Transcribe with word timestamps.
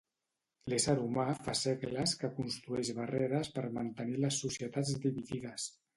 L'ésser 0.71 0.95
humà 1.01 1.25
fa 1.47 1.53
segles 1.59 2.15
que 2.23 2.31
construeix 2.39 2.91
barreres 3.01 3.53
per 3.59 3.65
mantenir 3.79 4.19
les 4.25 4.41
societats 4.47 4.95
dividides 5.05 5.71